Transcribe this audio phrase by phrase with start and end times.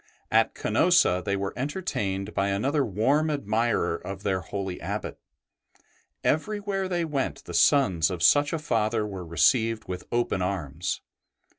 [0.31, 5.19] At Canosa* they were enter tained by another warm admirer of their holy Abbot;
[6.23, 11.01] everywhere they went the sons of such a Father were received with open arms.